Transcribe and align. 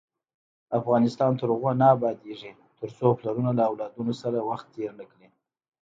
افغانستان 0.79 1.31
تر 1.39 1.47
هغو 1.53 1.71
نه 1.81 1.85
ابادیږي، 1.95 2.51
ترڅو 2.79 3.07
پلرونه 3.19 3.51
له 3.57 3.63
اولادونو 3.69 4.13
سره 4.21 4.37
وخت 4.49 4.67
تیر 4.75 4.91
نکړي. 5.01 5.27